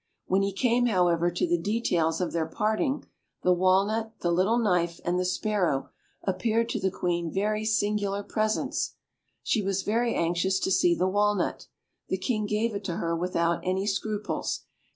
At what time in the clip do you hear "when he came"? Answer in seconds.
0.25-0.87